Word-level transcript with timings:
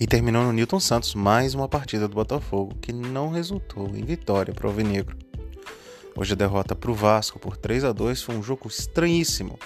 E 0.00 0.06
terminou 0.06 0.44
no 0.44 0.52
Newton 0.52 0.78
Santos 0.78 1.12
mais 1.12 1.54
uma 1.54 1.68
partida 1.68 2.06
do 2.06 2.14
Botafogo 2.14 2.76
que 2.80 2.92
não 2.92 3.30
resultou 3.30 3.88
em 3.96 4.04
vitória 4.04 4.54
para 4.54 4.66
o 4.66 4.70
Alvinegro. 4.70 5.16
Hoje 6.14 6.34
a 6.34 6.36
derrota 6.36 6.76
para 6.76 6.90
o 6.92 6.94
Vasco 6.94 7.40
por 7.40 7.56
3 7.56 7.82
a 7.82 7.90
2 7.90 8.22
foi 8.22 8.36
um 8.36 8.42
jogo 8.42 8.68
estranhíssimo, 8.68 9.58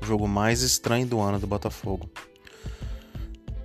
o 0.00 0.06
jogo 0.06 0.28
mais 0.28 0.62
estranho 0.62 1.08
do 1.08 1.18
ano 1.18 1.40
do 1.40 1.46
Botafogo. 1.48 2.08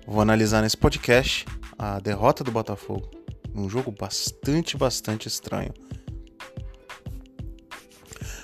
Vou 0.07 0.20
analisar 0.20 0.64
nesse 0.64 0.75
podcast 0.75 1.46
a 1.78 2.00
derrota 2.00 2.44
do 2.44 2.52
Botafogo, 2.52 3.07
um 3.54 3.70
jogo 3.70 3.92
bastante, 3.92 4.76
bastante 4.76 5.28
estranho. 5.28 5.76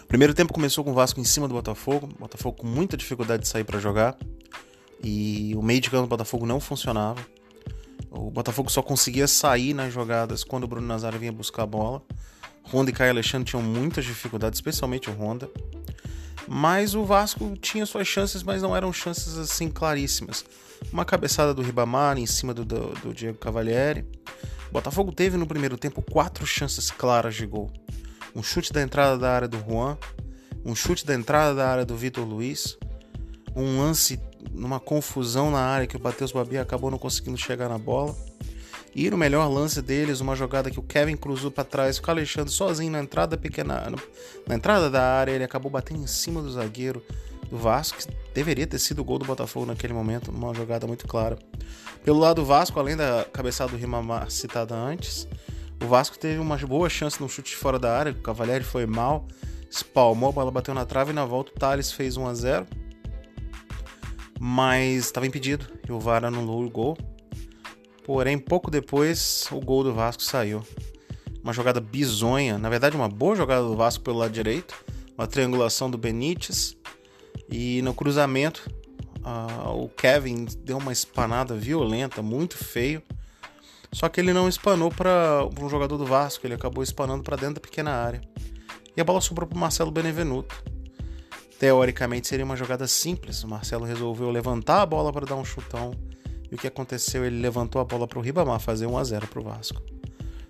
Primeiro 0.08 0.36
tempo 0.36 0.54
começou 0.54 0.84
com 0.84 0.92
o 0.92 0.94
Vasco 0.94 1.20
em 1.20 1.24
cima 1.24 1.48
do 1.48 1.56
Botafogo, 1.56 2.08
o 2.16 2.20
Botafogo 2.20 2.58
com 2.58 2.68
muita 2.68 2.96
dificuldade 2.96 3.42
de 3.42 3.50
sair 3.50 3.64
para 3.64 3.80
jogar 3.80 4.16
e 5.04 5.56
o 5.56 5.64
meio 5.64 5.82
de 5.82 5.90
campo 5.90 6.04
do 6.04 6.10
Botafogo 6.10 6.46
não 6.46 6.60
funcionava. 6.60 7.20
O 8.12 8.30
Botafogo 8.30 8.70
só 8.70 8.82
conseguia 8.82 9.26
sair 9.26 9.74
nas 9.74 9.94
jogadas 9.94 10.44
quando 10.44 10.66
o 10.66 10.68
Bruno 10.68 10.86
Nazário 10.86 11.18
vinha 11.18 11.32
buscar 11.32 11.64
a 11.64 11.66
bola. 11.66 12.04
Honda 12.72 12.90
e 12.90 12.94
Caio 12.94 13.12
Alexandre 13.12 13.50
tinham 13.50 13.64
muitas 13.64 14.04
dificuldades, 14.04 14.58
especialmente 14.58 15.10
o 15.10 15.14
Honda. 15.14 15.50
Mas 16.46 16.94
o 16.94 17.06
Vasco 17.06 17.56
tinha 17.58 17.86
suas 17.86 18.06
chances, 18.06 18.44
mas 18.44 18.62
não 18.62 18.76
eram 18.76 18.92
chances 18.92 19.38
assim 19.38 19.70
claríssimas. 19.70 20.44
Uma 20.92 21.06
cabeçada 21.06 21.54
do 21.54 21.62
Ribamar 21.62 22.18
em 22.18 22.26
cima 22.26 22.54
do, 22.54 22.66
do, 22.66 22.90
do 22.96 23.14
Diego 23.14 23.38
Cavalieri. 23.38 24.06
O 24.70 24.74
Botafogo 24.74 25.14
teve 25.14 25.38
no 25.38 25.48
primeiro 25.48 25.78
tempo 25.78 26.02
quatro 26.02 26.46
chances 26.46 26.92
claras 26.92 27.36
de 27.36 27.46
gol. 27.46 27.72
Um 28.36 28.44
chute 28.44 28.74
da 28.74 28.82
entrada 28.82 29.18
da 29.18 29.32
área 29.32 29.48
do 29.48 29.58
Juan, 29.58 29.98
um 30.66 30.76
chute 30.76 31.06
da 31.06 31.14
entrada 31.14 31.56
da 31.56 31.70
área 31.70 31.86
do 31.86 31.96
Vitor 31.96 32.26
Luiz, 32.26 32.78
um 33.56 33.80
lance 33.80 34.20
numa 34.52 34.80
confusão 34.80 35.52
na 35.52 35.60
área 35.60 35.88
que 35.88 35.98
o 35.98 36.02
Matheus 36.02 36.32
Babi 36.32 36.58
acabou 36.58 36.90
não 36.90 36.98
conseguindo 36.98 37.38
chegar 37.38 37.70
na 37.70 37.78
bola. 37.78 38.16
E 38.94 39.10
no 39.10 39.18
melhor 39.18 39.48
lance 39.48 39.82
deles, 39.82 40.20
uma 40.20 40.36
jogada 40.36 40.70
que 40.70 40.80
o 40.80 40.84
Kevin 40.84 41.16
cruzou 41.16 41.50
para 41.50 41.64
trás, 41.64 41.98
o 41.98 42.12
Alexandre 42.12 42.52
sozinho 42.52 42.92
na 42.92 43.00
entrada 43.00 43.38
pequena, 43.38 43.86
na 44.46 44.56
entrada 44.56 44.90
da 44.90 45.02
área, 45.02 45.32
ele 45.32 45.46
acabou 45.46 45.72
batendo 45.72 46.04
em 46.04 46.08
cima 46.08 46.42
do 46.42 46.52
zagueiro 46.52 47.02
do 47.50 47.58
Vasco, 47.58 48.00
que 48.00 48.08
deveria 48.34 48.68
ter 48.68 48.80
sido 48.80 49.00
o 49.00 49.04
gol 49.04 49.18
do 49.18 49.26
Botafogo 49.26 49.66
naquele 49.66 49.94
momento, 49.94 50.30
uma 50.30 50.54
jogada 50.54 50.86
muito 50.86 51.08
clara. 51.08 51.40
Pelo 52.04 52.20
lado 52.20 52.38
do 52.42 52.46
Vasco, 52.46 52.80
além 52.80 52.98
da 52.98 53.26
cabeçada 53.32 53.72
do 53.72 53.78
Rimamar 53.78 54.30
citada 54.30 54.76
antes, 54.76 55.26
o 55.82 55.88
Vasco 55.88 56.18
teve 56.18 56.40
uma 56.40 56.58
boa 56.58 56.90
chance 56.90 57.20
no 57.22 57.30
chute 57.30 57.56
fora 57.56 57.80
da 57.80 57.98
área, 57.98 58.12
o 58.12 58.16
Cavalieri 58.16 58.64
foi 58.64 58.86
mal, 58.86 59.26
espalmou, 59.70 60.30
a 60.30 60.34
bola 60.34 60.52
bateu 60.52 60.74
na 60.74 60.86
trave 60.86 61.12
e 61.12 61.14
na 61.14 61.26
volta 61.26 61.52
o 61.56 61.60
Thales 61.60 61.92
fez 61.92 62.18
1 62.18 62.28
a 62.28 62.34
0 62.34 62.68
mas 64.44 65.06
estava 65.06 65.28
impedido 65.28 65.68
e 65.88 65.92
o 65.92 66.00
VAR 66.00 66.26
anulou 66.26 66.66
o 66.66 66.70
gol. 66.70 66.98
Porém, 68.04 68.40
pouco 68.40 68.72
depois, 68.72 69.48
o 69.52 69.60
gol 69.60 69.84
do 69.84 69.94
Vasco 69.94 70.24
saiu. 70.24 70.64
Uma 71.44 71.54
jogada 71.54 71.80
bizonha, 71.80 72.58
na 72.58 72.68
verdade, 72.68 72.96
uma 72.96 73.08
boa 73.08 73.36
jogada 73.36 73.62
do 73.62 73.76
Vasco 73.76 74.04
pelo 74.04 74.18
lado 74.18 74.32
direito, 74.32 74.74
uma 75.16 75.28
triangulação 75.28 75.92
do 75.92 75.98
Benítez 75.98 76.76
e 77.52 77.84
no 77.84 77.94
cruzamento 77.94 78.68
uh, 79.20 79.80
o 79.80 79.88
Kevin 79.90 80.48
deu 80.64 80.80
uma 80.80 80.92
espanada 80.92 81.56
violenta, 81.56 82.24
muito 82.24 82.58
feio. 82.58 83.04
Só 83.92 84.10
que 84.10 84.20
ele 84.20 84.34
não 84.34 84.50
espanou 84.50 84.90
para 84.90 85.48
um 85.62 85.70
jogador 85.70 86.00
do 86.00 86.06
Vasco, 86.06 86.48
ele 86.48 86.56
acabou 86.56 86.84
espanando 86.84 87.22
para 87.22 87.36
dentro 87.36 87.56
da 87.56 87.62
pequena 87.62 87.92
área. 87.92 88.22
E 88.98 89.02
a 89.02 89.04
bola 89.04 89.22
sobrou 89.22 89.48
para 89.48 89.60
Marcelo 89.60 89.92
Benevenuto. 89.92 90.81
Teoricamente 91.62 92.28
seria 92.28 92.44
uma 92.44 92.56
jogada 92.56 92.88
simples. 92.88 93.44
O 93.44 93.48
Marcelo 93.48 93.86
resolveu 93.86 94.32
levantar 94.32 94.82
a 94.82 94.86
bola 94.88 95.14
para 95.14 95.28
dar 95.28 95.36
um 95.36 95.46
chutão. 95.46 95.92
E 96.52 96.56
o 96.56 96.58
que 96.58 96.66
aconteceu? 96.66 97.24
Ele 97.24 97.40
levantou 97.40 97.80
a 97.80 97.86
bola 97.86 98.08
para 98.08 98.18
o 98.18 98.22
Ribamar 98.22 98.60
fazer 98.60 98.88
1 98.88 98.98
a 98.98 99.04
0 99.04 99.28
para 99.28 99.40
o 99.40 99.44
Vasco. 99.44 99.80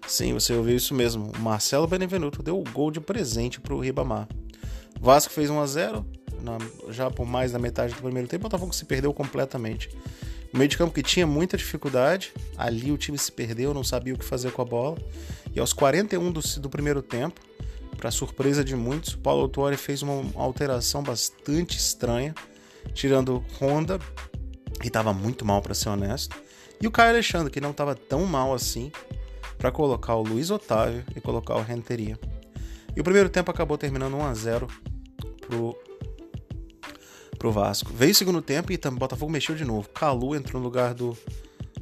Sim, 0.08 0.34
você 0.34 0.53
ouviu 0.53 0.78
isso 0.78 0.94
mesmo. 0.94 1.30
O 1.38 1.40
Marcelo 1.41 1.86
Benevenuto 1.86 2.41
deu 2.41 2.58
o 2.58 2.63
gol 2.63 2.90
de 2.91 3.02
presente 3.02 3.59
para 3.59 3.75
o 3.75 3.81
Ribamar. 3.81 4.25
Vasco 5.02 5.34
fez 5.34 5.50
1 5.50 5.59
a 5.59 5.68
0 5.68 6.06
na, 6.41 6.58
já 6.90 7.12
por 7.12 7.25
mais 7.25 7.52
da 7.52 7.59
metade 7.59 7.94
do 7.94 8.02
primeiro 8.02 8.30
tempo. 8.30 8.46
O 8.46 8.50
Botafogo 8.50 8.72
se 8.72 8.86
perdeu 8.86 9.13
completamente. 9.13 9.90
O 10.53 10.57
meio 10.57 10.69
de 10.69 10.78
campo 10.78 10.94
que 10.94 11.03
tinha 11.03 11.28
muita 11.28 11.57
dificuldade, 11.57 12.31
ali 12.57 12.90
o 12.90 12.97
time 12.97 13.18
se 13.18 13.34
perdeu, 13.34 13.74
não 13.74 13.84
sabia 13.84 14.13
o 14.13 14.18
que 14.18 14.24
fazer 14.24 14.53
com 14.53 14.62
a 14.62 14.66
bola. 14.66 14.97
E 15.53 15.59
aos 15.59 15.74
41 15.74 16.31
do, 16.31 16.40
do 16.40 16.69
primeiro 16.69 17.02
tempo, 17.02 17.41
para 18.01 18.09
surpresa 18.09 18.63
de 18.63 18.75
muitos, 18.75 19.13
o 19.13 19.19
Paulo 19.19 19.44
Autuori 19.44 19.78
fez 19.78 20.01
uma 20.01 20.23
alteração 20.35 21.03
bastante 21.03 21.78
estranha, 21.78 22.34
tirando 22.95 23.45
Honda, 23.59 24.00
que 24.81 24.88
estava 24.88 25.13
muito 25.13 25.45
mal 25.45 25.62
para 25.62 25.75
ser 25.75 25.89
honesto, 25.89 26.35
e 26.81 26.88
o 26.88 26.91
Caio 26.91 27.12
Alexandre, 27.12 27.51
que 27.51 27.62
não 27.62 27.69
estava 27.69 27.94
tão 27.94 28.25
mal 28.25 28.56
assim, 28.56 28.91
para 29.56 29.72
colocar 29.72 30.16
o 30.16 30.23
Luiz 30.23 30.50
Otávio 30.50 31.03
e 31.16 31.22
colocar 31.22 31.56
o 31.56 31.62
Renteria. 31.62 32.19
E 32.95 33.00
o 33.00 33.03
primeiro 33.03 33.29
tempo 33.29 33.51
acabou 33.51 33.78
terminando 33.78 34.18
1 34.18 34.25
a 34.25 34.33
0 34.33 34.68
pro 35.41 35.78
pro 37.38 37.51
Vasco. 37.51 37.91
Veio 37.94 38.12
o 38.12 38.16
segundo 38.16 38.41
tempo 38.41 38.72
e 38.72 38.75
o 38.75 38.91
Botafogo 38.91 39.31
mexeu 39.31 39.56
de 39.56 39.66
novo. 39.66 39.89
Calu 39.89 40.35
entrou 40.35 40.59
no 40.59 40.68
lugar 40.68 40.94
do 40.94 41.18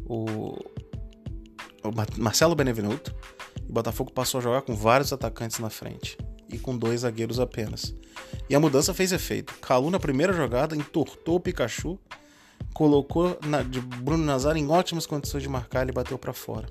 o, 0.06 0.26
o 1.84 1.92
Marcelo 2.18 2.56
Benevenuto. 2.56 3.14
O 3.70 3.72
Botafogo 3.72 4.12
passou 4.12 4.40
a 4.40 4.42
jogar 4.42 4.64
com 4.64 4.76
vários 4.76 5.14
atacantes 5.14 5.60
na 5.60 5.70
frente 5.70 6.18
e 6.52 6.58
com 6.58 6.76
dois 6.76 7.02
zagueiros 7.02 7.40
apenas. 7.40 7.94
E 8.50 8.56
a 8.56 8.60
mudança 8.60 8.96
fez 8.96 9.12
efeito. 9.12 9.54
Calu 9.62 9.92
na 9.92 10.00
primeira 10.00 10.34
jogada 10.34 10.76
entortou 10.76 11.36
o 11.36 11.40
Pikachu, 11.40 12.00
colocou 12.74 13.38
na, 13.46 13.62
de 13.62 13.80
Bruno 13.80 14.26
Nazário 14.26 14.60
em 14.60 14.68
ótimas 14.68 15.06
condições 15.06 15.44
de 15.44 15.50
marcar 15.50 15.88
e 15.88 15.92
bateu 15.92 16.18
para 16.18 16.34
fora. 16.34 16.68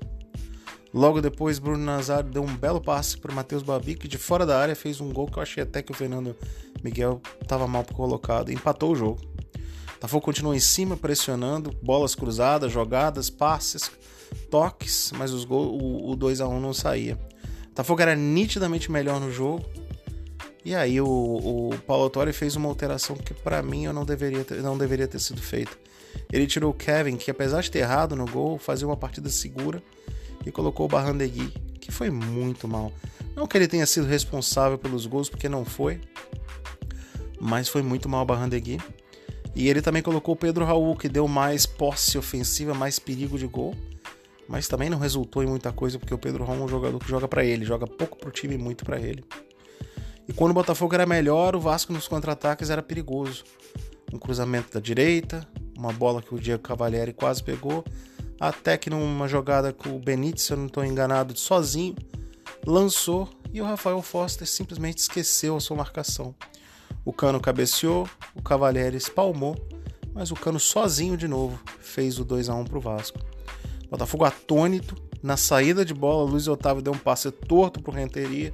Logo 0.93 1.21
depois, 1.21 1.57
Bruno 1.57 1.83
Nazário 1.85 2.29
deu 2.29 2.43
um 2.43 2.57
belo 2.57 2.81
passe 2.81 3.17
para 3.17 3.33
Matheus 3.33 3.63
Babi, 3.63 3.95
que 3.95 4.07
de 4.07 4.17
fora 4.17 4.45
da 4.45 4.59
área 4.59 4.75
fez 4.75 4.99
um 4.99 5.13
gol 5.13 5.27
que 5.27 5.37
eu 5.37 5.43
achei 5.43 5.63
até 5.63 5.81
que 5.81 5.91
o 5.91 5.95
Fernando 5.95 6.35
Miguel 6.83 7.21
estava 7.41 7.67
mal 7.67 7.85
colocado 7.85 8.51
e 8.51 8.55
empatou 8.55 8.91
o 8.91 8.95
jogo. 8.95 9.21
Botafogo 9.99 10.23
continuou 10.23 10.55
em 10.55 10.61
cima, 10.61 10.95
pressionando, 10.95 11.75
bolas 11.81 12.15
cruzadas, 12.15 12.71
jogadas, 12.71 13.29
passes, 13.29 13.91
toques, 14.49 15.11
mas 15.17 15.33
os 15.33 15.43
gol, 15.43 15.77
o, 15.77 16.11
o 16.11 16.15
2 16.15 16.39
a 16.39 16.47
1 16.47 16.57
não 16.57 16.73
saía. 16.73 17.19
Botafogo 17.67 18.01
era 18.01 18.15
nitidamente 18.15 18.89
melhor 18.89 19.19
no 19.19 19.29
jogo. 19.29 19.65
E 20.63 20.73
aí 20.73 21.01
o, 21.01 21.05
o 21.05 21.77
Paulo 21.85 22.03
Autori 22.03 22.31
fez 22.31 22.55
uma 22.55 22.69
alteração 22.69 23.17
que 23.17 23.33
para 23.33 23.61
mim 23.61 23.85
eu 23.85 23.93
não 23.93 24.05
deveria, 24.05 24.45
ter, 24.45 24.61
não 24.61 24.77
deveria 24.77 25.05
ter 25.05 25.19
sido 25.19 25.41
feita. 25.41 25.71
Ele 26.31 26.47
tirou 26.47 26.71
o 26.71 26.73
Kevin, 26.73 27.17
que 27.17 27.29
apesar 27.29 27.61
de 27.61 27.69
ter 27.69 27.79
errado 27.79 28.15
no 28.15 28.25
gol, 28.25 28.57
fazia 28.57 28.87
uma 28.87 28.95
partida 28.95 29.27
segura, 29.29 29.83
e 30.45 30.51
colocou 30.51 30.85
o 30.85 30.89
Barrandegui, 30.89 31.51
que 31.81 31.91
foi 31.91 32.09
muito 32.09 32.69
mal. 32.69 32.93
Não 33.35 33.45
que 33.45 33.57
ele 33.57 33.67
tenha 33.67 33.85
sido 33.85 34.07
responsável 34.07 34.77
pelos 34.77 35.05
gols, 35.05 35.29
porque 35.29 35.49
não 35.49 35.65
foi, 35.65 35.99
mas 37.37 37.67
foi 37.67 37.81
muito 37.81 38.07
mal 38.07 38.23
o 38.23 38.25
Barrandegui. 38.25 38.79
E 39.55 39.67
ele 39.67 39.81
também 39.81 40.01
colocou 40.01 40.35
o 40.35 40.37
Pedro 40.37 40.65
Raul, 40.65 40.95
que 40.95 41.09
deu 41.09 41.27
mais 41.27 41.65
posse 41.65 42.17
ofensiva, 42.17 42.73
mais 42.73 42.99
perigo 42.99 43.37
de 43.37 43.47
gol 43.47 43.75
mas 44.49 44.67
também 44.67 44.89
não 44.89 44.97
resultou 44.97 45.43
em 45.43 45.45
muita 45.45 45.71
coisa 45.71 45.99
porque 45.99 46.13
o 46.13 46.17
Pedro 46.17 46.43
Romo 46.43 46.63
é 46.63 46.65
um 46.65 46.67
jogador 46.67 46.97
que 46.97 47.07
joga 47.07 47.27
para 47.27 47.45
ele, 47.45 47.63
joga 47.63 47.85
pouco 47.85 48.17
pro 48.17 48.31
time 48.31 48.55
e 48.55 48.57
muito 48.57 48.83
para 48.83 48.99
ele. 48.99 49.23
E 50.27 50.33
quando 50.33 50.51
o 50.51 50.53
Botafogo 50.55 50.95
era 50.95 51.05
melhor, 51.05 51.55
o 51.55 51.59
Vasco 51.59 51.93
nos 51.93 52.07
contra-ataques 52.07 52.71
era 52.71 52.81
perigoso. 52.81 53.43
Um 54.11 54.17
cruzamento 54.17 54.73
da 54.73 54.79
direita, 54.79 55.47
uma 55.77 55.93
bola 55.93 56.19
que 56.19 56.33
o 56.33 56.39
Diego 56.39 56.63
Cavalieri 56.63 57.13
quase 57.13 57.43
pegou, 57.43 57.85
até 58.39 58.75
que 58.75 58.89
numa 58.89 59.27
jogada 59.27 59.71
com 59.71 59.95
o 59.95 59.99
Benítez, 59.99 60.41
se 60.41 60.53
eu 60.53 60.57
não 60.57 60.65
estou 60.65 60.83
enganado, 60.83 61.37
sozinho, 61.37 61.95
lançou 62.65 63.29
e 63.53 63.61
o 63.61 63.65
Rafael 63.65 64.01
Foster 64.01 64.47
simplesmente 64.47 64.97
esqueceu 64.97 65.57
a 65.57 65.59
sua 65.59 65.77
marcação. 65.77 66.33
O 67.05 67.13
Cano 67.13 67.39
cabeceou, 67.39 68.07
o 68.35 68.41
Cavalieri 68.41 68.97
espalmou, 68.97 69.55
mas 70.13 70.31
o 70.31 70.35
Cano 70.35 70.59
sozinho 70.59 71.17
de 71.17 71.27
novo 71.27 71.59
fez 71.79 72.19
o 72.19 72.25
2 72.25 72.49
a 72.49 72.55
1 72.55 72.65
para 72.65 72.77
o 72.77 72.81
Vasco. 72.81 73.19
Botafogo 73.89 74.25
atônito. 74.25 74.95
Na 75.21 75.35
saída 75.35 75.83
de 75.83 75.93
bola, 75.93 76.29
Luiz 76.29 76.47
Otávio 76.47 76.81
deu 76.81 76.93
um 76.93 76.97
passe 76.97 77.29
torto 77.31 77.81
pro 77.81 77.91
Renteria. 77.91 78.53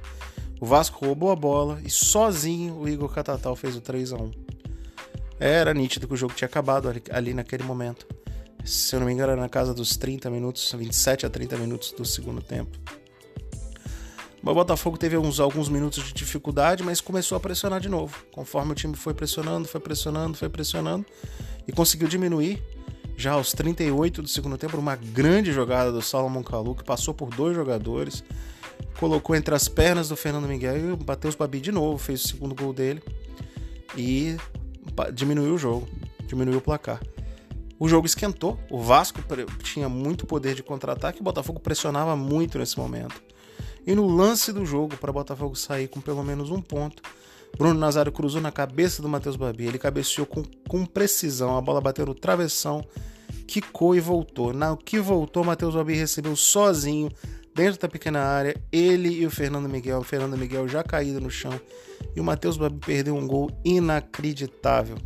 O 0.60 0.66
Vasco 0.66 1.04
roubou 1.04 1.30
a 1.30 1.36
bola 1.36 1.80
e 1.84 1.90
sozinho 1.90 2.74
o 2.74 2.88
Igor 2.88 3.08
Catatal 3.08 3.54
fez 3.54 3.76
o 3.76 3.80
3 3.80 4.12
a 4.14 4.16
1 4.16 4.30
Era 5.38 5.74
nítido 5.74 6.08
que 6.08 6.14
o 6.14 6.16
jogo 6.16 6.34
tinha 6.34 6.46
acabado 6.46 6.88
ali 7.10 7.34
naquele 7.34 7.62
momento. 7.62 8.06
Se 8.64 8.96
eu 8.96 9.00
não 9.00 9.06
me 9.06 9.12
engano, 9.12 9.32
era 9.32 9.40
na 9.40 9.48
casa 9.48 9.72
dos 9.72 9.96
30 9.96 10.28
minutos, 10.28 10.72
27 10.72 11.26
a 11.26 11.30
30 11.30 11.56
minutos 11.56 11.92
do 11.92 12.04
segundo 12.04 12.42
tempo. 12.42 12.76
O 14.42 14.54
Botafogo 14.54 14.96
teve 14.96 15.16
uns, 15.16 15.40
alguns 15.40 15.68
minutos 15.68 16.04
de 16.04 16.12
dificuldade, 16.12 16.82
mas 16.82 17.00
começou 17.00 17.36
a 17.36 17.40
pressionar 17.40 17.80
de 17.80 17.88
novo. 17.88 18.24
Conforme 18.32 18.72
o 18.72 18.74
time 18.74 18.94
foi 18.94 19.12
pressionando, 19.12 19.66
foi 19.66 19.80
pressionando, 19.80 20.36
foi 20.36 20.48
pressionando 20.48 21.04
e 21.66 21.72
conseguiu 21.72 22.06
diminuir 22.06 22.62
já 23.16 23.32
aos 23.32 23.52
38 23.52 24.20
do 24.20 24.28
segundo 24.28 24.58
tempo, 24.58 24.76
uma 24.76 24.94
grande 24.94 25.50
jogada 25.50 25.90
do 25.90 26.02
Salomon 26.02 26.42
Kalu, 26.42 26.74
que 26.74 26.84
passou 26.84 27.14
por 27.14 27.30
dois 27.30 27.56
jogadores, 27.56 28.22
colocou 28.98 29.34
entre 29.34 29.54
as 29.54 29.68
pernas 29.68 30.10
do 30.10 30.16
Fernando 30.16 30.46
Miguel 30.46 30.78
e 30.78 30.92
o 30.92 30.98
Matheus 31.06 31.34
Babi 31.34 31.58
de 31.60 31.72
novo, 31.72 31.96
fez 31.96 32.24
o 32.24 32.28
segundo 32.28 32.54
gol 32.54 32.74
dele 32.74 33.02
e 33.96 34.36
diminuiu 35.14 35.54
o 35.54 35.58
jogo, 35.58 35.88
diminuiu 36.26 36.58
o 36.58 36.60
placar. 36.60 37.00
O 37.78 37.88
jogo 37.88 38.06
esquentou, 38.06 38.58
o 38.70 38.80
Vasco 38.80 39.20
tinha 39.62 39.88
muito 39.88 40.26
poder 40.26 40.54
de 40.54 40.62
contra-ataque, 40.62 41.20
o 41.20 41.24
Botafogo 41.24 41.58
pressionava 41.58 42.14
muito 42.16 42.58
nesse 42.58 42.78
momento. 42.78 43.25
E 43.86 43.94
no 43.94 44.06
lance 44.06 44.52
do 44.52 44.66
jogo, 44.66 44.96
para 44.96 45.12
Botafogo 45.12 45.54
sair 45.54 45.88
com 45.88 46.00
pelo 46.00 46.24
menos 46.24 46.50
um 46.50 46.60
ponto, 46.60 47.02
Bruno 47.56 47.78
Nazário 47.78 48.12
cruzou 48.12 48.40
na 48.40 48.50
cabeça 48.50 49.00
do 49.00 49.08
Matheus 49.08 49.36
Babi. 49.36 49.66
Ele 49.66 49.78
cabeceou 49.78 50.26
com, 50.26 50.42
com 50.68 50.84
precisão, 50.84 51.56
a 51.56 51.60
bola 51.60 51.80
bateu 51.80 52.04
no 52.04 52.14
travessão, 52.14 52.84
quicou 53.46 53.94
e 53.94 54.00
voltou. 54.00 54.52
Na 54.52 54.76
que 54.76 54.98
voltou, 54.98 55.44
Matheus 55.44 55.74
Babi 55.74 55.94
recebeu 55.94 56.34
sozinho, 56.34 57.10
dentro 57.54 57.80
da 57.80 57.88
pequena 57.88 58.20
área, 58.20 58.54
ele 58.70 59.08
e 59.08 59.24
o 59.24 59.30
Fernando 59.30 59.68
Miguel. 59.68 60.00
O 60.00 60.04
Fernando 60.04 60.36
Miguel 60.36 60.68
já 60.68 60.82
caído 60.82 61.20
no 61.20 61.30
chão. 61.30 61.58
E 62.14 62.20
o 62.20 62.24
Matheus 62.24 62.58
Babi 62.58 62.78
perdeu 62.84 63.16
um 63.16 63.26
gol 63.26 63.50
inacreditável. 63.64 64.98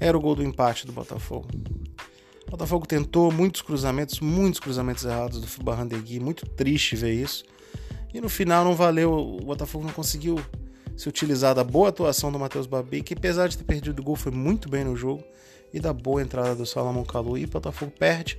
Era 0.00 0.18
o 0.18 0.20
gol 0.20 0.34
do 0.34 0.42
empate 0.42 0.84
do 0.84 0.92
Botafogo. 0.92 1.48
O 2.46 2.50
Botafogo 2.50 2.86
tentou 2.86 3.30
muitos 3.30 3.62
cruzamentos, 3.62 4.18
muitos 4.20 4.58
cruzamentos 4.58 5.04
errados 5.04 5.40
do 5.40 5.64
Barrandegui. 5.64 6.18
Muito 6.18 6.44
triste 6.46 6.96
ver 6.96 7.12
isso. 7.12 7.44
E 8.16 8.20
no 8.20 8.30
final 8.30 8.64
não 8.64 8.74
valeu, 8.74 9.12
o 9.12 9.44
Botafogo 9.44 9.84
não 9.84 9.92
conseguiu 9.92 10.40
se 10.96 11.06
utilizar 11.06 11.54
da 11.54 11.62
boa 11.62 11.90
atuação 11.90 12.32
do 12.32 12.38
Matheus 12.38 12.66
Babi, 12.66 13.02
que 13.02 13.12
apesar 13.12 13.46
de 13.46 13.58
ter 13.58 13.64
perdido 13.64 14.00
o 14.00 14.02
gol, 14.02 14.16
foi 14.16 14.32
muito 14.32 14.70
bem 14.70 14.82
no 14.84 14.96
jogo, 14.96 15.22
e 15.70 15.78
da 15.78 15.92
boa 15.92 16.22
entrada 16.22 16.54
do 16.54 16.64
Salomão 16.64 17.04
Kalu, 17.04 17.36
e 17.36 17.44
o 17.44 17.48
Botafogo 17.48 17.92
perde 17.98 18.38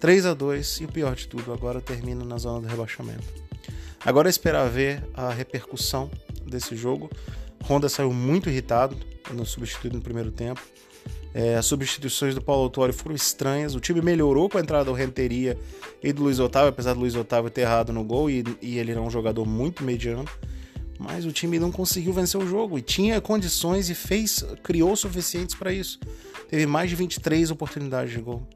3 0.00 0.26
a 0.26 0.34
2 0.34 0.80
e 0.80 0.84
o 0.86 0.88
pior 0.88 1.14
de 1.14 1.28
tudo, 1.28 1.52
agora 1.52 1.80
termina 1.80 2.24
na 2.24 2.36
zona 2.38 2.62
do 2.62 2.66
rebaixamento. 2.66 3.22
Agora 4.04 4.28
é 4.28 4.30
esperar 4.30 4.68
ver 4.68 5.08
a 5.14 5.30
repercussão 5.30 6.10
desse 6.44 6.74
jogo. 6.74 7.08
Honda 7.70 7.88
saiu 7.88 8.12
muito 8.12 8.50
irritado 8.50 8.96
no 9.30 9.46
substituído 9.46 9.96
no 9.96 10.02
primeiro 10.02 10.32
tempo. 10.32 10.60
É, 11.34 11.56
as 11.56 11.66
substituições 11.66 12.34
do 12.34 12.40
Paulo 12.40 12.62
Autori 12.62 12.92
foram 12.92 13.14
estranhas. 13.14 13.74
O 13.74 13.80
time 13.80 14.00
melhorou 14.00 14.48
com 14.48 14.56
a 14.56 14.60
entrada 14.60 14.84
do 14.84 14.92
Renteria 14.92 15.58
e 16.02 16.12
do 16.12 16.22
Luiz 16.22 16.38
Otávio, 16.38 16.68
apesar 16.68 16.94
do 16.94 17.00
Luiz 17.00 17.16
Otávio 17.16 17.50
ter 17.50 17.62
errado 17.62 17.92
no 17.92 18.04
gol 18.04 18.30
e, 18.30 18.44
e 18.62 18.78
ele 18.78 18.92
era 18.92 19.02
um 19.02 19.10
jogador 19.10 19.44
muito 19.44 19.82
mediano 19.82 20.24
mas 20.98 21.24
o 21.24 21.32
time 21.32 21.58
não 21.58 21.70
conseguiu 21.70 22.12
vencer 22.12 22.40
o 22.40 22.46
jogo 22.46 22.78
e 22.78 22.82
tinha 22.82 23.20
condições 23.20 23.90
e 23.90 23.94
fez, 23.94 24.44
criou 24.62 24.94
suficientes 24.96 25.54
para 25.54 25.72
isso. 25.72 25.98
Teve 26.48 26.66
mais 26.66 26.88
de 26.88 26.96
23 26.96 27.50
oportunidades 27.50 28.12
de 28.12 28.20
gol. 28.20 28.46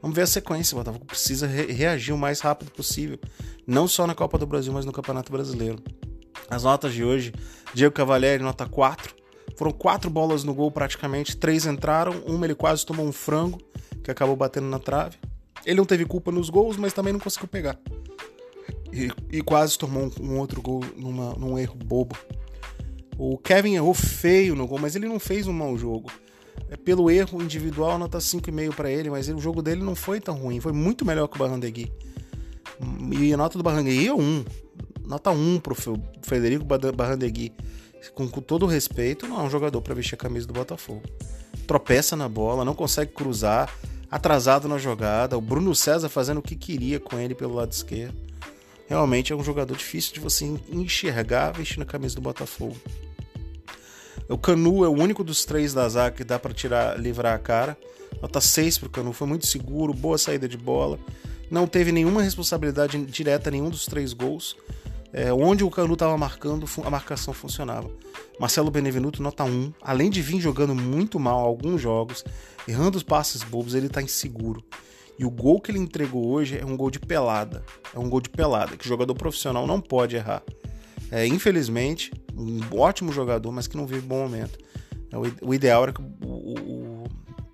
Vamos 0.00 0.14
ver 0.14 0.22
a 0.22 0.26
sequência. 0.26 0.74
O 0.74 0.78
Botafogo 0.78 1.04
precisa 1.04 1.46
re 1.46 1.72
reagir 1.72 2.12
o 2.12 2.18
mais 2.18 2.40
rápido 2.40 2.70
possível, 2.70 3.18
não 3.66 3.88
só 3.88 4.06
na 4.06 4.14
Copa 4.14 4.38
do 4.38 4.46
Brasil, 4.46 4.72
mas 4.72 4.84
no 4.84 4.92
Campeonato 4.92 5.32
Brasileiro. 5.32 5.82
As 6.48 6.62
notas 6.62 6.92
de 6.92 7.02
hoje: 7.02 7.32
Diego 7.72 7.94
Cavalieri, 7.94 8.42
nota 8.42 8.66
4. 8.66 9.14
Foram 9.56 9.72
quatro 9.72 10.10
bolas 10.10 10.44
no 10.44 10.54
gol 10.54 10.70
praticamente, 10.70 11.36
três 11.36 11.66
entraram, 11.66 12.12
uma 12.26 12.46
ele 12.46 12.54
quase 12.54 12.84
tomou 12.84 13.06
um 13.06 13.12
frango, 13.12 13.60
que 14.02 14.10
acabou 14.10 14.36
batendo 14.36 14.66
na 14.66 14.78
trave. 14.78 15.16
Ele 15.64 15.76
não 15.76 15.84
teve 15.84 16.04
culpa 16.04 16.30
nos 16.30 16.50
gols, 16.50 16.76
mas 16.76 16.92
também 16.92 17.12
não 17.12 17.20
conseguiu 17.20 17.48
pegar 17.48 17.78
e, 18.94 19.10
e 19.38 19.42
quase 19.42 19.76
tomou 19.76 20.10
um, 20.20 20.38
outro 20.38 20.62
gol 20.62 20.82
numa, 20.96 21.34
num 21.34 21.58
erro 21.58 21.74
bobo. 21.74 22.16
O 23.18 23.36
Kevin 23.36 23.74
errou 23.74 23.92
feio 23.92 24.54
no 24.54 24.66
gol, 24.66 24.78
mas 24.78 24.94
ele 24.94 25.08
não 25.08 25.18
fez 25.18 25.48
um 25.48 25.52
mau 25.52 25.76
jogo. 25.76 26.10
É, 26.70 26.76
pelo 26.76 27.10
erro 27.10 27.42
individual, 27.42 27.98
nota 27.98 28.18
5,5 28.18 28.74
para 28.74 28.90
ele, 28.90 29.10
mas 29.10 29.28
o 29.28 29.38
jogo 29.38 29.60
dele 29.60 29.82
não 29.82 29.96
foi 29.96 30.20
tão 30.20 30.36
ruim, 30.36 30.60
foi 30.60 30.72
muito 30.72 31.04
melhor 31.04 31.26
que 31.26 31.36
o 31.36 31.38
Barrandegui. 31.38 31.92
E 33.20 33.32
a 33.32 33.36
nota 33.36 33.58
do 33.58 33.64
Barrandegui 33.64 34.08
é 34.08 34.14
1. 34.14 34.44
Nota 35.06 35.30
1 35.30 35.60
pro 35.60 35.76
Federico 36.22 36.64
Barrandegui. 36.64 37.52
Com, 38.12 38.26
todo 38.26 38.66
respeito, 38.66 39.26
não 39.26 39.40
é 39.40 39.42
um 39.42 39.50
jogador 39.50 39.80
para 39.80 39.94
vestir 39.94 40.14
a 40.14 40.18
camisa 40.18 40.46
do 40.46 40.52
Botafogo. 40.52 41.02
Tropeça 41.66 42.16
na 42.16 42.28
bola, 42.28 42.64
não 42.64 42.74
consegue 42.74 43.12
cruzar, 43.12 43.72
atrasado 44.10 44.68
na 44.68 44.78
jogada. 44.78 45.38
O 45.38 45.40
Bruno 45.40 45.74
César 45.74 46.08
fazendo 46.08 46.38
o 46.38 46.42
que 46.42 46.56
queria 46.56 47.00
com 47.00 47.18
ele 47.18 47.34
pelo 47.34 47.54
lado 47.54 47.72
esquerdo 47.72 48.24
realmente 48.86 49.32
é 49.32 49.36
um 49.36 49.42
jogador 49.42 49.76
difícil 49.76 50.14
de 50.14 50.20
você 50.20 50.44
enxergar 50.70 51.52
vestindo 51.52 51.82
a 51.82 51.86
camisa 51.86 52.14
do 52.14 52.20
Botafogo. 52.20 52.76
O 54.28 54.38
Canu 54.38 54.84
é 54.84 54.88
o 54.88 54.92
único 54.92 55.22
dos 55.22 55.44
três 55.44 55.74
da 55.74 55.88
zaga 55.88 56.16
que 56.16 56.24
dá 56.24 56.38
para 56.38 56.54
tirar, 56.54 56.98
livrar 56.98 57.34
a 57.34 57.38
cara. 57.38 57.76
Nota 58.22 58.40
6 58.40 58.78
pro 58.78 58.88
Canu, 58.88 59.12
foi 59.12 59.26
muito 59.26 59.46
seguro, 59.46 59.92
boa 59.92 60.16
saída 60.16 60.48
de 60.48 60.56
bola. 60.56 60.98
Não 61.50 61.66
teve 61.66 61.92
nenhuma 61.92 62.22
responsabilidade 62.22 62.98
direta 63.04 63.50
nenhum 63.50 63.68
dos 63.68 63.84
três 63.84 64.12
gols. 64.12 64.56
É, 65.16 65.32
onde 65.32 65.62
o 65.62 65.70
Canu 65.70 65.94
estava 65.94 66.18
marcando, 66.18 66.66
a 66.84 66.90
marcação 66.90 67.32
funcionava. 67.32 67.88
Marcelo 68.40 68.68
Benevenuto, 68.68 69.22
nota 69.22 69.44
1. 69.44 69.72
Além 69.80 70.10
de 70.10 70.20
vir 70.20 70.40
jogando 70.40 70.74
muito 70.74 71.20
mal 71.20 71.38
alguns 71.38 71.80
jogos, 71.80 72.24
errando 72.66 72.96
os 72.96 73.04
passes 73.04 73.44
bobos, 73.44 73.76
ele 73.76 73.86
está 73.86 74.02
inseguro. 74.02 74.60
E 75.16 75.24
o 75.24 75.30
gol 75.30 75.60
que 75.60 75.70
ele 75.70 75.78
entregou 75.78 76.26
hoje 76.26 76.58
é 76.58 76.66
um 76.66 76.76
gol 76.76 76.90
de 76.90 76.98
pelada. 76.98 77.62
É 77.94 77.98
um 78.00 78.10
gol 78.10 78.20
de 78.20 78.28
pelada, 78.28 78.76
que 78.76 78.84
o 78.84 78.88
jogador 78.88 79.14
profissional 79.14 79.68
não 79.68 79.80
pode 79.80 80.16
errar. 80.16 80.42
É, 81.12 81.24
infelizmente, 81.24 82.12
um 82.36 82.60
ótimo 82.76 83.12
jogador, 83.12 83.52
mas 83.52 83.68
que 83.68 83.76
não 83.76 83.86
vive 83.86 84.00
bom 84.00 84.18
momento. 84.18 84.58
É, 85.12 85.46
o, 85.46 85.54
ideal 85.54 85.84
era 85.84 85.92
que 85.92 86.02
o, 86.02 86.26
o, 86.26 86.54
o 86.54 86.73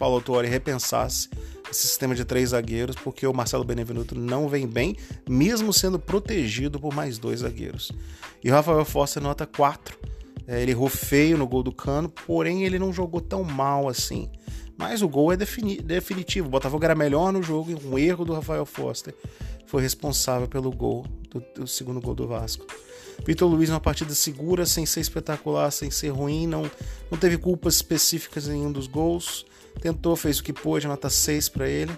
Paulo 0.00 0.22
Torre 0.22 0.48
repensasse 0.48 1.28
esse 1.70 1.86
sistema 1.86 2.14
de 2.14 2.24
três 2.24 2.48
zagueiros, 2.48 2.96
porque 2.96 3.26
o 3.26 3.34
Marcelo 3.34 3.64
Benevenuto 3.64 4.18
não 4.18 4.48
vem 4.48 4.66
bem, 4.66 4.96
mesmo 5.28 5.74
sendo 5.74 5.98
protegido 5.98 6.80
por 6.80 6.94
mais 6.94 7.18
dois 7.18 7.40
zagueiros. 7.40 7.92
E 8.42 8.50
o 8.50 8.52
Rafael 8.54 8.82
Foster 8.86 9.22
nota 9.22 9.46
4. 9.46 9.98
É, 10.46 10.62
ele 10.62 10.70
errou 10.70 10.88
feio 10.88 11.36
no 11.36 11.46
gol 11.46 11.62
do 11.62 11.70
Cano, 11.70 12.08
porém 12.26 12.64
ele 12.64 12.78
não 12.78 12.94
jogou 12.94 13.20
tão 13.20 13.44
mal 13.44 13.90
assim. 13.90 14.30
Mas 14.74 15.02
o 15.02 15.08
gol 15.08 15.32
é 15.32 15.36
definitivo. 15.36 16.48
O 16.48 16.50
Botafogo 16.50 16.82
era 16.82 16.94
melhor 16.94 17.30
no 17.30 17.42
jogo 17.42 17.70
e 17.70 17.74
um 17.74 17.98
erro 17.98 18.24
do 18.24 18.32
Rafael 18.32 18.64
Foster 18.64 19.14
foi 19.66 19.82
responsável 19.82 20.48
pelo 20.48 20.72
gol, 20.72 21.04
do, 21.28 21.44
do 21.54 21.66
segundo 21.66 22.00
gol 22.00 22.14
do 22.14 22.26
Vasco. 22.26 22.66
Vitor 23.24 23.48
Luiz, 23.48 23.70
uma 23.70 23.80
partida 23.80 24.14
segura, 24.14 24.64
sem 24.66 24.86
ser 24.86 25.00
espetacular, 25.00 25.70
sem 25.70 25.90
ser 25.90 26.08
ruim, 26.08 26.46
não, 26.46 26.70
não 27.10 27.18
teve 27.18 27.38
culpas 27.38 27.74
específicas 27.74 28.48
em 28.48 28.52
nenhum 28.52 28.72
dos 28.72 28.86
gols. 28.86 29.46
Tentou, 29.80 30.16
fez 30.16 30.38
o 30.38 30.42
que 30.42 30.52
pôde, 30.52 30.86
nota 30.86 31.08
6 31.08 31.48
para 31.48 31.68
ele. 31.68 31.92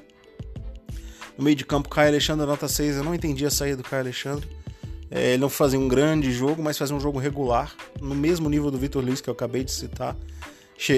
No 1.37 1.45
meio 1.45 1.57
de 1.57 1.65
campo, 1.65 1.89
Caio 1.89 2.09
Alexandre, 2.09 2.47
nota 2.47 2.69
6. 2.69 2.97
Eu 2.97 3.05
não 3.05 3.15
entendi 3.15 3.47
a 3.47 3.51
saída 3.51 3.79
do 3.79 3.83
Caio 3.83 4.03
Alexandre. 4.03 4.49
É, 5.11 5.31
ele 5.31 5.39
não 5.39 5.49
fazia 5.49 5.79
um 5.79 5.89
grande 5.89 6.31
jogo, 6.33 6.63
mas 6.63 6.77
fazia 6.77 6.95
um 6.95 7.01
jogo 7.01 7.19
regular, 7.19 7.75
no 8.01 8.15
mesmo 8.15 8.49
nível 8.49 8.71
do 8.71 8.79
Vitor 8.79 9.05
Luiz 9.05 9.21
que 9.21 9.29
eu 9.29 9.35
acabei 9.35 9.63
de 9.65 9.73
citar 9.73 10.17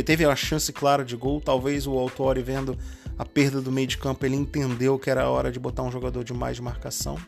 teve 0.04 0.24
a 0.24 0.34
chance 0.34 0.72
clara 0.72 1.04
de 1.04 1.16
gol. 1.16 1.40
Talvez 1.40 1.86
o 1.86 1.92
Autori, 1.98 2.42
vendo 2.42 2.78
a 3.18 3.24
perda 3.24 3.60
do 3.60 3.70
meio 3.70 3.86
de 3.86 3.98
campo, 3.98 4.24
ele 4.24 4.36
entendeu 4.36 4.98
que 4.98 5.10
era 5.10 5.28
hora 5.28 5.52
de 5.52 5.60
botar 5.60 5.82
um 5.82 5.90
jogador 5.90 6.24
de 6.24 6.32
mais 6.32 6.56
de 6.56 6.62
marcação. 6.62 7.18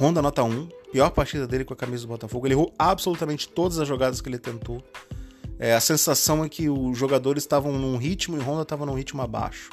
Honda 0.00 0.22
nota 0.22 0.42
1, 0.42 0.66
pior 0.90 1.10
partida 1.10 1.46
dele 1.46 1.62
com 1.62 1.74
a 1.74 1.76
camisa 1.76 2.04
do 2.04 2.08
Botafogo. 2.08 2.46
Ele 2.46 2.54
errou 2.54 2.72
absolutamente 2.78 3.46
todas 3.46 3.78
as 3.78 3.86
jogadas 3.86 4.22
que 4.22 4.30
ele 4.30 4.38
tentou. 4.38 4.82
É, 5.58 5.74
a 5.74 5.80
sensação 5.80 6.42
é 6.42 6.48
que 6.48 6.70
os 6.70 6.96
jogadores 6.96 7.42
estavam 7.42 7.72
num 7.72 7.98
ritmo 7.98 8.38
e 8.38 8.40
Honda 8.40 8.62
estava 8.62 8.86
num 8.86 8.94
ritmo 8.94 9.20
abaixo. 9.20 9.68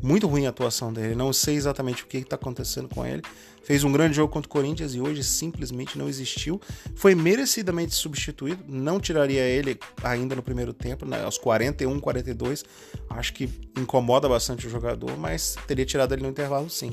Muito 0.00 0.28
ruim 0.28 0.46
a 0.46 0.50
atuação 0.50 0.92
dele. 0.92 1.16
Não 1.16 1.32
sei 1.32 1.56
exatamente 1.56 2.04
o 2.04 2.06
que 2.06 2.18
está 2.18 2.36
acontecendo 2.36 2.88
com 2.88 3.04
ele. 3.04 3.20
Fez 3.64 3.82
um 3.82 3.90
grande 3.90 4.14
jogo 4.14 4.32
contra 4.32 4.46
o 4.46 4.52
Corinthians 4.52 4.94
e 4.94 5.00
hoje 5.00 5.24
simplesmente 5.24 5.98
não 5.98 6.08
existiu. 6.08 6.60
Foi 6.94 7.16
merecidamente 7.16 7.96
substituído. 7.96 8.62
Não 8.68 9.00
tiraria 9.00 9.42
ele 9.42 9.76
ainda 10.04 10.36
no 10.36 10.42
primeiro 10.42 10.72
tempo, 10.72 11.04
né, 11.04 11.24
aos 11.24 11.36
41, 11.36 11.98
42. 11.98 12.64
Acho 13.10 13.34
que 13.34 13.50
incomoda 13.76 14.28
bastante 14.28 14.68
o 14.68 14.70
jogador, 14.70 15.18
mas 15.18 15.56
teria 15.66 15.84
tirado 15.84 16.12
ele 16.12 16.22
no 16.22 16.28
intervalo 16.28 16.70
sim. 16.70 16.92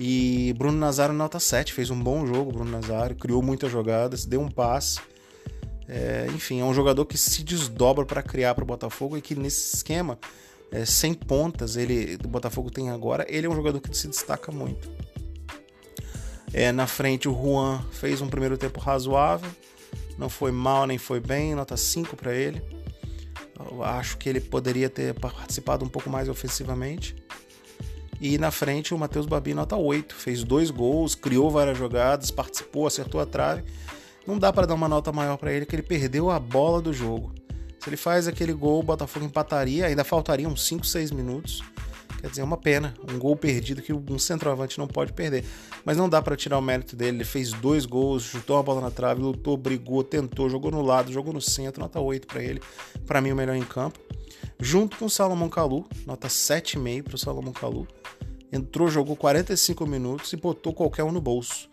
E 0.00 0.54
Bruno 0.56 0.78
Nazário 0.78 1.12
nota 1.12 1.40
7, 1.40 1.72
fez 1.72 1.90
um 1.90 2.00
bom 2.00 2.24
jogo, 2.24 2.52
Bruno 2.52 2.70
Nazário, 2.70 3.16
criou 3.16 3.42
muitas 3.42 3.72
jogadas, 3.72 4.24
deu 4.24 4.40
um 4.40 4.48
passe. 4.48 5.00
É, 5.88 6.28
enfim, 6.32 6.60
é 6.60 6.64
um 6.64 6.72
jogador 6.72 7.04
que 7.04 7.18
se 7.18 7.42
desdobra 7.42 8.04
para 8.06 8.22
criar 8.22 8.54
para 8.54 8.62
o 8.62 8.66
Botafogo 8.66 9.16
e 9.16 9.20
que 9.20 9.34
nesse 9.34 9.74
esquema 9.76 10.16
é, 10.70 10.84
sem 10.84 11.14
pontas 11.14 11.76
ele 11.76 12.16
o 12.22 12.28
Botafogo 12.28 12.70
tem 12.70 12.90
agora, 12.90 13.26
ele 13.28 13.46
é 13.46 13.50
um 13.50 13.54
jogador 13.54 13.80
que 13.80 13.96
se 13.96 14.06
destaca 14.06 14.52
muito. 14.52 14.88
É, 16.52 16.70
na 16.70 16.86
frente 16.86 17.28
o 17.28 17.34
Juan 17.34 17.82
fez 17.90 18.20
um 18.20 18.28
primeiro 18.28 18.56
tempo 18.56 18.78
razoável, 18.78 19.50
não 20.16 20.28
foi 20.28 20.52
mal 20.52 20.86
nem 20.86 20.98
foi 20.98 21.18
bem, 21.18 21.54
nota 21.56 21.76
5 21.76 22.16
para 22.16 22.32
ele. 22.32 22.62
Eu 23.70 23.82
acho 23.82 24.16
que 24.16 24.28
ele 24.28 24.40
poderia 24.40 24.88
ter 24.88 25.12
participado 25.14 25.84
um 25.84 25.88
pouco 25.88 26.08
mais 26.08 26.28
ofensivamente. 26.28 27.16
E 28.20 28.36
na 28.36 28.50
frente 28.50 28.92
o 28.92 28.98
Matheus 28.98 29.26
Babi, 29.26 29.54
nota 29.54 29.76
8, 29.76 30.14
fez 30.14 30.42
dois 30.42 30.70
gols, 30.70 31.14
criou 31.14 31.50
várias 31.50 31.78
jogadas, 31.78 32.30
participou, 32.30 32.86
acertou 32.86 33.20
a 33.20 33.26
trave. 33.26 33.62
Não 34.26 34.38
dá 34.38 34.52
para 34.52 34.66
dar 34.66 34.74
uma 34.74 34.88
nota 34.88 35.12
maior 35.12 35.36
para 35.36 35.52
ele, 35.52 35.64
que 35.64 35.74
ele 35.74 35.82
perdeu 35.82 36.30
a 36.30 36.38
bola 36.38 36.82
do 36.82 36.92
jogo. 36.92 37.32
Se 37.78 37.88
ele 37.88 37.96
faz 37.96 38.26
aquele 38.26 38.52
gol, 38.52 38.80
o 38.80 38.82
Botafogo 38.82 39.24
empataria, 39.24 39.86
ainda 39.86 40.02
faltariam 40.04 40.54
5, 40.54 40.84
6 40.84 41.12
minutos. 41.12 41.62
Quer 42.20 42.28
dizer, 42.28 42.40
é 42.40 42.44
uma 42.44 42.56
pena, 42.56 42.94
um 43.08 43.16
gol 43.16 43.36
perdido 43.36 43.80
que 43.80 43.92
um 43.92 44.18
centroavante 44.18 44.76
não 44.76 44.88
pode 44.88 45.12
perder. 45.12 45.44
Mas 45.84 45.96
não 45.96 46.08
dá 46.08 46.20
para 46.20 46.36
tirar 46.36 46.58
o 46.58 46.62
mérito 46.62 46.96
dele. 46.96 47.18
Ele 47.18 47.24
fez 47.24 47.52
dois 47.52 47.86
gols, 47.86 48.24
chutou 48.24 48.58
a 48.58 48.62
bola 48.62 48.80
na 48.80 48.90
trave, 48.90 49.22
lutou, 49.22 49.56
brigou, 49.56 50.02
tentou, 50.02 50.50
jogou 50.50 50.72
no 50.72 50.82
lado, 50.82 51.12
jogou 51.12 51.32
no 51.32 51.40
centro, 51.40 51.80
nota 51.80 52.00
8 52.00 52.26
para 52.26 52.42
ele. 52.42 52.60
Para 53.06 53.20
mim, 53.20 53.30
o 53.30 53.36
melhor 53.36 53.54
em 53.54 53.62
campo. 53.62 54.00
Junto 54.60 54.96
com 54.96 55.06
o 55.06 55.10
Salomão 55.10 55.48
Kalu, 55.48 55.86
nota 56.06 56.28
7,5 56.28 57.02
para 57.04 57.14
o 57.14 57.18
Salomão 57.18 57.52
Kalu. 57.52 57.86
Entrou, 58.52 58.88
jogou 58.88 59.16
45 59.16 59.86
minutos 59.86 60.32
e 60.32 60.36
botou 60.36 60.72
qualquer 60.72 61.04
um 61.04 61.12
no 61.12 61.20
bolso. 61.20 61.68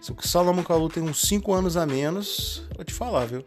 Se 0.00 0.12
o 0.12 0.16
Salomão 0.22 0.64
Kalu 0.64 0.88
tem 0.88 1.02
uns 1.02 1.22
5 1.22 1.52
anos 1.52 1.76
a 1.76 1.86
menos, 1.86 2.66
vou 2.74 2.84
te 2.84 2.92
falar, 2.92 3.26
viu? 3.26 3.44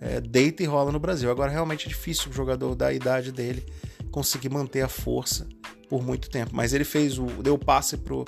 É, 0.00 0.20
deita 0.20 0.62
e 0.62 0.66
rola 0.66 0.90
no 0.90 0.98
Brasil. 0.98 1.30
Agora 1.30 1.50
realmente 1.50 1.86
é 1.86 1.88
difícil 1.88 2.30
o 2.30 2.32
jogador 2.32 2.74
da 2.74 2.92
idade 2.92 3.32
dele 3.32 3.64
conseguir 4.10 4.48
manter 4.48 4.82
a 4.82 4.88
força 4.88 5.48
por 5.88 6.02
muito 6.02 6.30
tempo. 6.30 6.52
Mas 6.54 6.72
ele 6.72 6.84
fez 6.84 7.18
o. 7.18 7.26
deu 7.26 7.54
o 7.54 7.58
passe 7.58 7.96
pro, 7.96 8.24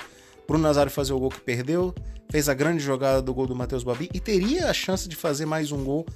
pro 0.47 0.59
Nazário 0.59 0.91
fazer 0.91 1.13
o 1.13 1.19
gol 1.19 1.31
que 1.31 1.41
perdeu, 1.41 1.95
fez 2.31 2.49
a 2.49 2.55
grande 2.55 2.83
jogada 2.83 3.23
do 3.23 3.33
gol 3.33 3.47
do 3.47 3.55
Matheus 3.55 3.85
Babi 3.85 4.11
e 4.13 4.21
teria 4.21 4.69
a 4.69 4.73
chance 4.73 5.09
de 5.09 5.17
fazer 5.17 5.47
mais 5.47 5.73
um 5.73 5.83
gol 5.85 6.07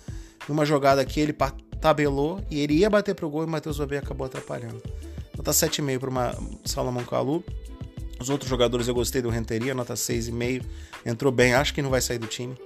numa 0.48 0.64
jogada 0.64 1.04
que 1.04 1.20
ele 1.20 1.32
tabelou 1.80 2.42
e 2.50 2.60
ele 2.60 2.74
ia 2.74 2.90
bater 2.90 3.14
pro 3.14 3.28
gol 3.28 3.42
e 3.42 3.46
o 3.46 3.48
Matheus 3.48 3.78
Babi 3.78 3.96
acabou 3.96 4.26
atrapalhando. 4.26 4.82
Nota 5.36 5.50
7,5 5.50 5.98
para 5.98 6.36
Salomão 6.64 7.04
Kalu. 7.04 7.44
Os 8.18 8.30
outros 8.30 8.48
jogadores 8.48 8.88
eu 8.88 8.94
gostei 8.94 9.20
do 9.20 9.28
Renteria, 9.28 9.74
nota 9.74 9.94
6,5. 9.94 10.64
Entrou 11.04 11.30
bem, 11.30 11.54
acho 11.54 11.74
que 11.74 11.82
não 11.82 11.90
vai 11.90 12.00
sair 12.00 12.18
do 12.18 12.26
time. 12.26 12.56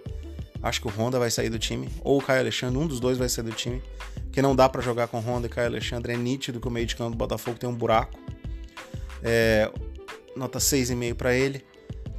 Acho 0.62 0.81
que 0.81 0.88
o 0.88 0.90
Honda 0.90 1.19
vai 1.19 1.31
sair 1.31 1.49
do 1.49 1.59
time. 1.59 1.88
Ou 2.02 2.19
o 2.19 2.23
Caio 2.23 2.40
Alexandre, 2.40 2.79
um 2.79 2.87
dos 2.87 3.00
dois 3.00 3.19
vai 3.19 3.29
sair 3.29 3.45
do 3.45 3.52
time. 3.52 3.83
Porque 4.25 4.40
não 4.40 4.55
dá 4.55 4.69
para 4.69 4.81
jogar 4.81 5.09
com 5.09 5.19
Honda 5.19 5.47
e 5.47 5.50
Caio 5.50 5.67
Alexandre. 5.67 6.12
É 6.12 6.17
nítido 6.17 6.61
que 6.61 6.69
o 6.69 6.71
meio 6.71 6.87
de 6.87 6.95
campo 6.95 7.11
do 7.11 7.17
Botafogo 7.17 7.59
tem 7.59 7.69
um 7.69 7.75
buraco. 7.75 8.19
É, 9.23 9.71
nota 10.37 10.59
6,5 10.59 11.14
para 11.14 11.35
ele. 11.35 11.64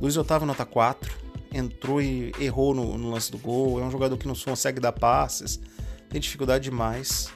Luiz 0.02 0.18
Otávio, 0.18 0.48
nota 0.48 0.66
4. 0.66 1.12
Entrou 1.54 2.02
e 2.02 2.34
errou 2.40 2.74
no, 2.74 2.98
no, 2.98 3.12
lance 3.12 3.32
do 3.32 3.38
gol. 3.38 3.80
É 3.80 3.84
um 3.84 3.92
jogador 3.92 4.18
que 4.18 4.28
não 4.28 4.36
consegue 4.36 4.80
dar 4.80 4.92
passes. 4.92 5.60
Tem 6.12 6.20
dificuldade 6.20 6.66
demais. 6.66 7.32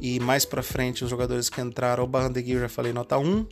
E 0.00 0.20
mais 0.20 0.44
para 0.44 0.62
frente, 0.62 1.02
os 1.04 1.10
jogadores 1.10 1.50
que 1.50 1.60
entraram, 1.60 2.04
o 2.04 2.06
Barrandegui, 2.06 2.52
eu 2.52 2.60
já 2.60 2.68
falei, 2.68 2.92
nota 2.92 3.18
1. 3.18 3.46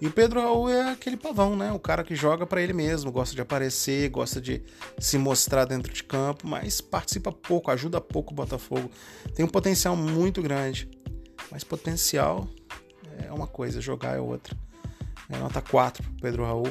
E 0.00 0.06
o 0.06 0.10
Pedro 0.10 0.40
Raul 0.40 0.68
é 0.68 0.90
aquele 0.90 1.16
pavão, 1.16 1.54
né? 1.54 1.70
O 1.72 1.78
cara 1.78 2.02
que 2.02 2.14
joga 2.14 2.44
para 2.46 2.60
ele 2.60 2.72
mesmo, 2.72 3.12
gosta 3.12 3.34
de 3.34 3.40
aparecer, 3.40 4.08
gosta 4.08 4.40
de 4.40 4.62
se 4.98 5.16
mostrar 5.16 5.64
dentro 5.64 5.92
de 5.92 6.02
campo, 6.02 6.48
mas 6.48 6.80
participa 6.80 7.30
pouco, 7.30 7.70
ajuda 7.70 8.00
pouco 8.00 8.32
o 8.32 8.34
Botafogo. 8.34 8.90
Tem 9.34 9.44
um 9.44 9.48
potencial 9.48 9.94
muito 9.94 10.42
grande, 10.42 10.90
mas 11.50 11.62
potencial 11.62 12.48
é 13.18 13.30
uma 13.30 13.46
coisa, 13.46 13.80
jogar 13.80 14.16
é 14.16 14.20
outra. 14.20 14.56
É 15.28 15.36
nota 15.36 15.60
4 15.62 16.02
pro 16.02 16.12
Pedro 16.14 16.44
Raul 16.44 16.68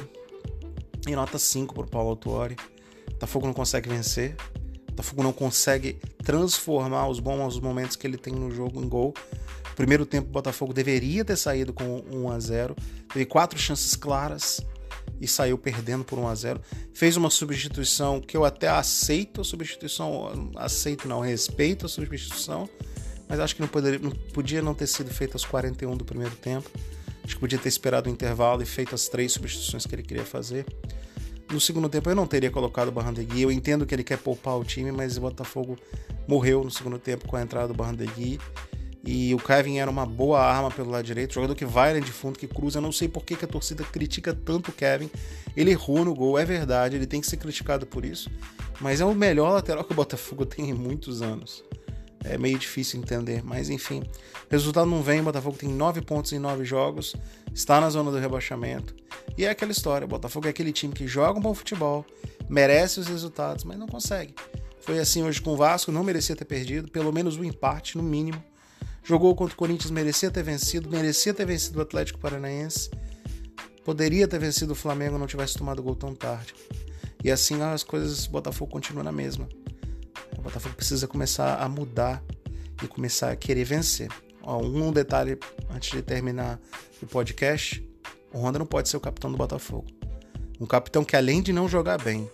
e 1.08 1.14
nota 1.14 1.38
5 1.38 1.72
pro 1.72 1.86
Paulo 1.86 2.10
Autuori. 2.10 2.56
Botafogo 3.12 3.46
não 3.46 3.54
consegue 3.54 3.88
vencer, 3.88 4.36
Botafogo 5.00 5.22
não 5.22 5.32
consegue 5.32 5.94
transformar 6.22 7.08
os 7.08 7.20
bons 7.20 7.58
momentos 7.58 7.96
que 7.96 8.06
ele 8.06 8.18
tem 8.18 8.34
no 8.34 8.50
jogo 8.50 8.82
em 8.82 8.88
gol. 8.88 9.14
Primeiro 9.74 10.04
tempo, 10.04 10.28
o 10.28 10.32
Botafogo 10.32 10.74
deveria 10.74 11.24
ter 11.24 11.36
saído 11.36 11.72
com 11.72 12.04
1 12.12 12.30
a 12.30 12.38
0 12.38 12.76
Teve 13.10 13.24
quatro 13.24 13.58
chances 13.58 13.96
claras 13.96 14.60
e 15.18 15.26
saiu 15.26 15.56
perdendo 15.56 16.04
por 16.04 16.18
1 16.18 16.28
a 16.28 16.34
0 16.34 16.60
Fez 16.92 17.16
uma 17.16 17.30
substituição 17.30 18.20
que 18.20 18.36
eu 18.36 18.44
até 18.44 18.68
aceito 18.68 19.40
a 19.40 19.44
substituição, 19.44 20.50
aceito 20.56 21.08
não, 21.08 21.20
respeito 21.20 21.86
a 21.86 21.88
substituição, 21.88 22.68
mas 23.26 23.40
acho 23.40 23.54
que 23.54 23.62
não, 23.62 23.68
poderia, 23.68 23.98
não 23.98 24.10
podia 24.10 24.60
não 24.60 24.74
ter 24.74 24.86
sido 24.86 25.10
feita 25.10 25.36
aos 25.36 25.46
41 25.46 25.96
do 25.96 26.04
primeiro 26.04 26.34
tempo. 26.36 26.70
Acho 27.24 27.36
que 27.36 27.40
podia 27.40 27.58
ter 27.58 27.68
esperado 27.68 28.10
o 28.10 28.12
intervalo 28.12 28.62
e 28.62 28.66
feito 28.66 28.94
as 28.94 29.08
três 29.08 29.32
substituições 29.32 29.86
que 29.86 29.94
ele 29.94 30.02
queria 30.02 30.26
fazer. 30.26 30.66
No 31.50 31.60
segundo 31.60 31.88
tempo 31.88 32.08
eu 32.08 32.14
não 32.14 32.26
teria 32.26 32.50
colocado 32.50 32.88
o 32.88 32.92
Barrandegui. 32.92 33.42
Eu 33.42 33.50
entendo 33.50 33.84
que 33.84 33.94
ele 33.94 34.04
quer 34.04 34.18
poupar 34.18 34.56
o 34.56 34.64
time, 34.64 34.92
mas 34.92 35.16
o 35.16 35.20
Botafogo 35.20 35.76
morreu 36.28 36.62
no 36.62 36.70
segundo 36.70 36.98
tempo 36.98 37.26
com 37.26 37.36
a 37.36 37.42
entrada 37.42 37.68
do 37.68 37.74
Barrandegui. 37.74 38.38
E 39.04 39.34
o 39.34 39.38
Kevin 39.38 39.78
era 39.78 39.90
uma 39.90 40.04
boa 40.04 40.40
arma 40.40 40.70
pelo 40.70 40.90
lado 40.90 41.04
direito, 41.04 41.32
jogador 41.32 41.54
que 41.54 41.64
vai 41.64 41.98
de 42.00 42.12
fundo, 42.12 42.38
que 42.38 42.46
cruza. 42.46 42.78
Eu 42.78 42.82
não 42.82 42.92
sei 42.92 43.08
por 43.08 43.24
que, 43.24 43.34
a 43.44 43.48
torcida 43.48 43.82
critica 43.82 44.34
tanto 44.34 44.70
o 44.70 44.72
Kevin. 44.72 45.10
Ele 45.56 45.70
errou 45.70 46.04
no 46.04 46.14
gol, 46.14 46.38
é 46.38 46.44
verdade, 46.44 46.96
ele 46.96 47.06
tem 47.06 47.20
que 47.20 47.26
ser 47.26 47.38
criticado 47.38 47.86
por 47.86 48.04
isso. 48.04 48.30
Mas 48.80 49.00
é 49.00 49.04
o 49.04 49.14
melhor 49.14 49.52
lateral 49.52 49.84
que 49.84 49.92
o 49.92 49.96
Botafogo 49.96 50.44
tem 50.44 50.70
em 50.70 50.74
muitos 50.74 51.22
anos. 51.22 51.64
É 52.24 52.36
meio 52.36 52.58
difícil 52.58 53.00
entender, 53.00 53.42
mas 53.42 53.70
enfim. 53.70 54.02
Resultado 54.50 54.88
não 54.88 55.02
vem, 55.02 55.22
Botafogo 55.22 55.56
tem 55.56 55.68
9 55.68 56.02
pontos 56.02 56.32
em 56.32 56.38
9 56.38 56.64
jogos, 56.64 57.16
está 57.54 57.80
na 57.80 57.88
zona 57.88 58.10
do 58.10 58.18
rebaixamento. 58.18 58.94
E 59.38 59.44
é 59.44 59.50
aquela 59.50 59.72
história: 59.72 60.06
Botafogo 60.06 60.46
é 60.46 60.50
aquele 60.50 60.72
time 60.72 60.92
que 60.92 61.06
joga 61.06 61.38
um 61.38 61.42
bom 61.42 61.54
futebol, 61.54 62.04
merece 62.48 63.00
os 63.00 63.06
resultados, 63.06 63.64
mas 63.64 63.78
não 63.78 63.86
consegue. 63.86 64.34
Foi 64.80 64.98
assim 64.98 65.22
hoje 65.22 65.40
com 65.40 65.52
o 65.52 65.56
Vasco, 65.56 65.92
não 65.92 66.04
merecia 66.04 66.36
ter 66.36 66.44
perdido, 66.44 66.90
pelo 66.90 67.12
menos 67.12 67.36
um 67.36 67.44
empate, 67.44 67.96
no 67.96 68.02
mínimo. 68.02 68.42
Jogou 69.02 69.34
contra 69.34 69.54
o 69.54 69.56
Corinthians, 69.56 69.90
merecia 69.90 70.30
ter 70.30 70.42
vencido, 70.42 70.90
merecia 70.90 71.32
ter 71.32 71.46
vencido 71.46 71.78
o 71.78 71.82
Atlético 71.82 72.18
Paranaense. 72.18 72.90
Poderia 73.84 74.28
ter 74.28 74.38
vencido 74.38 74.72
o 74.72 74.76
Flamengo 74.76 75.18
não 75.18 75.26
tivesse 75.26 75.56
tomado 75.56 75.82
gol 75.82 75.96
tão 75.96 76.14
tarde. 76.14 76.54
E 77.24 77.30
assim 77.30 77.60
as 77.62 77.82
coisas, 77.82 78.26
Botafogo 78.26 78.70
continua 78.70 79.02
na 79.02 79.12
mesma. 79.12 79.48
O 80.40 80.42
Botafogo 80.42 80.74
precisa 80.74 81.06
começar 81.06 81.62
a 81.62 81.68
mudar 81.68 82.24
e 82.82 82.88
começar 82.88 83.30
a 83.30 83.36
querer 83.36 83.64
vencer. 83.64 84.08
Ó, 84.42 84.58
um 84.58 84.90
detalhe 84.90 85.38
antes 85.68 85.90
de 85.90 86.00
terminar 86.00 86.58
o 87.02 87.06
podcast: 87.06 87.86
o 88.32 88.38
Honda 88.38 88.58
não 88.58 88.64
pode 88.64 88.88
ser 88.88 88.96
o 88.96 89.00
capitão 89.00 89.30
do 89.30 89.36
Botafogo. 89.36 89.86
Um 90.58 90.64
capitão 90.64 91.04
que, 91.04 91.14
além 91.14 91.42
de 91.42 91.52
não 91.52 91.68
jogar 91.68 92.02
bem, 92.02 92.28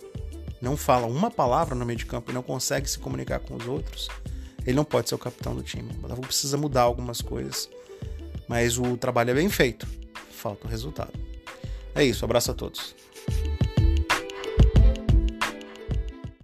não 0.62 0.76
fala 0.76 1.08
uma 1.08 1.32
palavra 1.32 1.74
no 1.74 1.84
meio 1.84 1.98
de 1.98 2.06
campo 2.06 2.30
e 2.30 2.34
não 2.34 2.42
consegue 2.42 2.88
se 2.88 2.96
comunicar 2.96 3.40
com 3.40 3.56
os 3.56 3.66
outros, 3.66 4.08
ele 4.64 4.76
não 4.76 4.84
pode 4.84 5.08
ser 5.08 5.16
o 5.16 5.18
capitão 5.18 5.56
do 5.56 5.62
time. 5.64 5.90
O 5.90 6.02
Botafogo 6.02 6.28
precisa 6.28 6.56
mudar 6.56 6.82
algumas 6.82 7.20
coisas. 7.20 7.68
Mas 8.46 8.78
o 8.78 8.96
trabalho 8.96 9.30
é 9.30 9.34
bem 9.34 9.48
feito. 9.48 9.84
Falta 10.30 10.68
o 10.68 10.70
resultado. 10.70 11.12
É 11.92 12.04
isso, 12.04 12.24
abraço 12.24 12.52
a 12.52 12.54
todos. 12.54 12.94